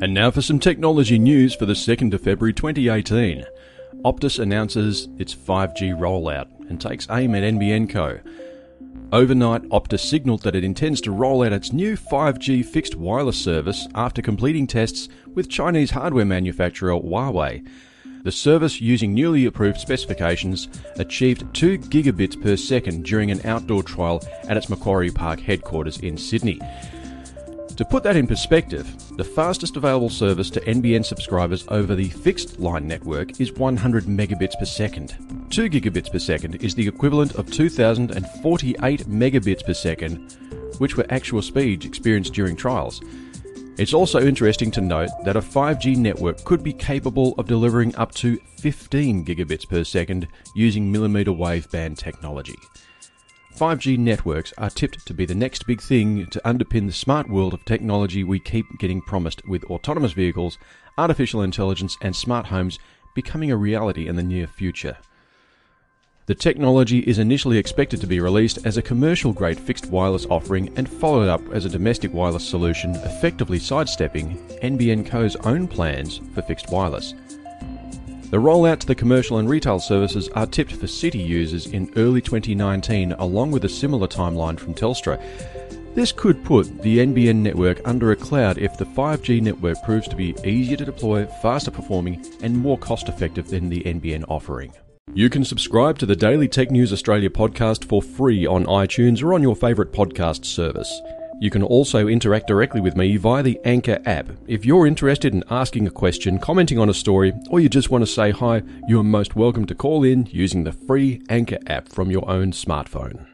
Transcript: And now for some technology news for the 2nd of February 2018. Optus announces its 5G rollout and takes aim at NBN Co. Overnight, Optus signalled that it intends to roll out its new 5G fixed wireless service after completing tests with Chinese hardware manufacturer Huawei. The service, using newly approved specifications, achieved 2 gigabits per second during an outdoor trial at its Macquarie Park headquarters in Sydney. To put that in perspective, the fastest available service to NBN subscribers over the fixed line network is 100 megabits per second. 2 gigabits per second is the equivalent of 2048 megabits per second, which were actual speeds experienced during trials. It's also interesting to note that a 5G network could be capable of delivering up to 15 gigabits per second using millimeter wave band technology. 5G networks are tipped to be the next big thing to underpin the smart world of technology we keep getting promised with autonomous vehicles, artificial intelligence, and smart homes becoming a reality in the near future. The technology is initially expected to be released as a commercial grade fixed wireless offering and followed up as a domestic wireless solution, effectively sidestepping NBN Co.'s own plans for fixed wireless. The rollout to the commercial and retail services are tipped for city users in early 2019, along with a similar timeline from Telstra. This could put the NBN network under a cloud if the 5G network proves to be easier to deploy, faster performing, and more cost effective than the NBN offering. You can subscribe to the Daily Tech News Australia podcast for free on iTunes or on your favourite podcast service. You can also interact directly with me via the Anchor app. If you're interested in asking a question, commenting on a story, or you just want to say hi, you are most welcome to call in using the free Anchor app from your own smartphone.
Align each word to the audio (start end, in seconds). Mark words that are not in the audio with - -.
And 0.00 0.12
now 0.12 0.30
for 0.30 0.42
some 0.42 0.58
technology 0.58 1.18
news 1.18 1.54
for 1.54 1.64
the 1.64 1.72
2nd 1.72 2.12
of 2.12 2.20
February 2.20 2.52
2018. 2.52 3.46
Optus 4.04 4.38
announces 4.38 5.08
its 5.16 5.34
5G 5.34 5.98
rollout 5.98 6.48
and 6.68 6.78
takes 6.78 7.06
aim 7.08 7.34
at 7.34 7.42
NBN 7.42 7.88
Co. 7.88 8.18
Overnight, 9.10 9.62
Optus 9.70 10.00
signalled 10.00 10.42
that 10.42 10.54
it 10.54 10.64
intends 10.64 11.00
to 11.02 11.12
roll 11.12 11.42
out 11.44 11.54
its 11.54 11.72
new 11.72 11.96
5G 11.96 12.64
fixed 12.66 12.94
wireless 12.94 13.42
service 13.42 13.88
after 13.94 14.20
completing 14.20 14.66
tests 14.66 15.08
with 15.34 15.48
Chinese 15.48 15.92
hardware 15.92 16.26
manufacturer 16.26 16.92
Huawei. 16.92 17.66
The 18.24 18.32
service, 18.32 18.80
using 18.82 19.14
newly 19.14 19.46
approved 19.46 19.78
specifications, 19.78 20.68
achieved 20.96 21.54
2 21.54 21.78
gigabits 21.78 22.40
per 22.42 22.56
second 22.56 23.04
during 23.04 23.30
an 23.30 23.40
outdoor 23.46 23.82
trial 23.82 24.22
at 24.48 24.58
its 24.58 24.68
Macquarie 24.68 25.10
Park 25.12 25.40
headquarters 25.40 25.98
in 25.98 26.18
Sydney. 26.18 26.60
To 27.76 27.84
put 27.84 28.02
that 28.04 28.16
in 28.16 28.26
perspective, 28.26 28.86
the 29.18 29.24
fastest 29.24 29.76
available 29.76 30.08
service 30.08 30.48
to 30.50 30.60
NBN 30.62 31.04
subscribers 31.04 31.66
over 31.68 31.94
the 31.94 32.08
fixed 32.08 32.58
line 32.58 32.88
network 32.88 33.38
is 33.38 33.52
100 33.52 34.04
megabits 34.04 34.58
per 34.58 34.64
second. 34.64 35.14
2 35.50 35.68
gigabits 35.68 36.10
per 36.10 36.18
second 36.18 36.54
is 36.64 36.74
the 36.74 36.88
equivalent 36.88 37.34
of 37.34 37.52
2048 37.52 39.00
megabits 39.00 39.62
per 39.62 39.74
second, 39.74 40.32
which 40.78 40.96
were 40.96 41.04
actual 41.10 41.42
speeds 41.42 41.84
experienced 41.84 42.32
during 42.32 42.56
trials. 42.56 43.02
It's 43.76 43.92
also 43.92 44.22
interesting 44.22 44.70
to 44.70 44.80
note 44.80 45.10
that 45.26 45.36
a 45.36 45.42
5G 45.42 45.98
network 45.98 46.42
could 46.44 46.62
be 46.62 46.72
capable 46.72 47.34
of 47.36 47.46
delivering 47.46 47.94
up 47.96 48.14
to 48.14 48.38
15 48.56 49.22
gigabits 49.22 49.68
per 49.68 49.84
second 49.84 50.28
using 50.54 50.90
millimeter 50.90 51.32
wave 51.32 51.70
band 51.70 51.98
technology. 51.98 52.56
5G 53.56 53.96
networks 53.96 54.52
are 54.58 54.68
tipped 54.68 55.06
to 55.06 55.14
be 55.14 55.24
the 55.24 55.34
next 55.34 55.66
big 55.66 55.80
thing 55.80 56.26
to 56.26 56.40
underpin 56.44 56.86
the 56.86 56.92
smart 56.92 57.30
world 57.30 57.54
of 57.54 57.64
technology 57.64 58.22
we 58.22 58.38
keep 58.38 58.66
getting 58.78 59.00
promised 59.00 59.40
with 59.48 59.64
autonomous 59.64 60.12
vehicles, 60.12 60.58
artificial 60.98 61.40
intelligence, 61.40 61.96
and 62.02 62.14
smart 62.14 62.44
homes 62.44 62.78
becoming 63.14 63.50
a 63.50 63.56
reality 63.56 64.08
in 64.08 64.16
the 64.16 64.22
near 64.22 64.46
future. 64.46 64.98
The 66.26 66.34
technology 66.34 66.98
is 66.98 67.18
initially 67.18 67.56
expected 67.56 68.02
to 68.02 68.06
be 68.06 68.20
released 68.20 68.66
as 68.66 68.76
a 68.76 68.82
commercial 68.82 69.32
grade 69.32 69.58
fixed 69.58 69.86
wireless 69.86 70.26
offering 70.26 70.76
and 70.76 70.86
followed 70.86 71.28
up 71.28 71.40
as 71.50 71.64
a 71.64 71.70
domestic 71.70 72.12
wireless 72.12 72.46
solution, 72.46 72.94
effectively 72.96 73.58
sidestepping 73.58 74.36
NBN 74.62 75.06
Co.'s 75.06 75.36
own 75.44 75.66
plans 75.66 76.20
for 76.34 76.42
fixed 76.42 76.70
wireless. 76.70 77.14
The 78.30 78.38
rollout 78.38 78.80
to 78.80 78.86
the 78.88 78.94
commercial 78.96 79.38
and 79.38 79.48
retail 79.48 79.78
services 79.78 80.28
are 80.30 80.46
tipped 80.46 80.72
for 80.72 80.88
city 80.88 81.20
users 81.20 81.66
in 81.66 81.92
early 81.94 82.20
2019, 82.20 83.12
along 83.12 83.52
with 83.52 83.64
a 83.64 83.68
similar 83.68 84.08
timeline 84.08 84.58
from 84.58 84.74
Telstra. 84.74 85.22
This 85.94 86.10
could 86.10 86.44
put 86.44 86.82
the 86.82 86.98
NBN 86.98 87.36
network 87.36 87.80
under 87.84 88.10
a 88.10 88.16
cloud 88.16 88.58
if 88.58 88.76
the 88.76 88.84
5G 88.84 89.40
network 89.40 89.80
proves 89.84 90.08
to 90.08 90.16
be 90.16 90.34
easier 90.44 90.76
to 90.76 90.84
deploy, 90.84 91.24
faster 91.40 91.70
performing, 91.70 92.26
and 92.42 92.58
more 92.58 92.76
cost 92.76 93.08
effective 93.08 93.46
than 93.46 93.68
the 93.68 93.82
NBN 93.84 94.24
offering. 94.28 94.72
You 95.14 95.30
can 95.30 95.44
subscribe 95.44 95.96
to 96.00 96.06
the 96.06 96.16
Daily 96.16 96.48
Tech 96.48 96.72
News 96.72 96.92
Australia 96.92 97.30
podcast 97.30 97.84
for 97.84 98.02
free 98.02 98.44
on 98.44 98.66
iTunes 98.66 99.22
or 99.22 99.34
on 99.34 99.42
your 99.42 99.54
favourite 99.54 99.92
podcast 99.92 100.44
service. 100.44 101.00
You 101.38 101.50
can 101.50 101.62
also 101.62 102.08
interact 102.08 102.46
directly 102.46 102.80
with 102.80 102.96
me 102.96 103.18
via 103.18 103.42
the 103.42 103.60
Anchor 103.64 104.00
app. 104.06 104.28
If 104.46 104.64
you're 104.64 104.86
interested 104.86 105.34
in 105.34 105.44
asking 105.50 105.86
a 105.86 105.90
question, 105.90 106.38
commenting 106.38 106.78
on 106.78 106.88
a 106.88 106.94
story, 106.94 107.34
or 107.50 107.60
you 107.60 107.68
just 107.68 107.90
want 107.90 108.02
to 108.02 108.06
say 108.06 108.30
hi, 108.30 108.62
you 108.88 108.98
are 109.00 109.04
most 109.04 109.36
welcome 109.36 109.66
to 109.66 109.74
call 109.74 110.02
in 110.02 110.26
using 110.30 110.64
the 110.64 110.72
free 110.72 111.20
Anchor 111.28 111.58
app 111.66 111.90
from 111.90 112.10
your 112.10 112.28
own 112.30 112.52
smartphone. 112.52 113.26